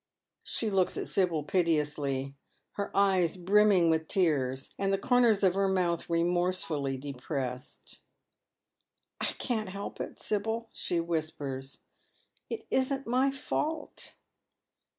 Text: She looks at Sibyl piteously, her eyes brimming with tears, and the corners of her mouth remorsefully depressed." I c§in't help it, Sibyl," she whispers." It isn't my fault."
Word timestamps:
She 0.41 0.71
looks 0.71 0.97
at 0.97 1.07
Sibyl 1.07 1.43
piteously, 1.43 2.33
her 2.71 2.89
eyes 2.97 3.37
brimming 3.37 3.91
with 3.91 4.07
tears, 4.07 4.73
and 4.79 4.91
the 4.91 4.97
corners 4.97 5.43
of 5.43 5.53
her 5.53 5.67
mouth 5.67 6.09
remorsefully 6.09 6.97
depressed." 6.97 8.01
I 9.21 9.25
c§in't 9.25 9.69
help 9.69 10.01
it, 10.01 10.17
Sibyl," 10.19 10.71
she 10.73 10.99
whispers." 10.99 11.83
It 12.49 12.65
isn't 12.71 13.05
my 13.05 13.29
fault." 13.29 14.15